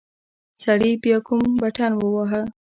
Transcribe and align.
سړي 0.63 0.91
بيا 1.03 1.17
کوم 1.27 1.47
بټن 1.61 1.91
وواهه. 1.97 2.41